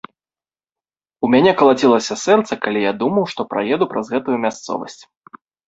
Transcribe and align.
У 1.27 1.29
мяне 1.33 1.51
калацілася 1.59 2.17
сэрца, 2.25 2.53
калі 2.65 2.79
я 2.87 2.93
думаў, 3.05 3.29
што 3.37 3.47
праеду 3.55 3.85
праз 3.95 4.05
гэтую 4.17 4.37
мясцовасць. 4.51 5.01